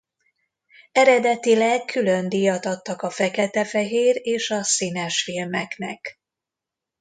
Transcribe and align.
Eredetileg 0.91 1.85
külön 1.85 2.29
díjat 2.29 2.65
adtak 2.65 3.01
a 3.01 3.09
fekete-fehér 3.09 4.19
és 4.21 4.49
a 4.51 4.63
színes 4.63 5.23
filmeknek. 5.23 6.19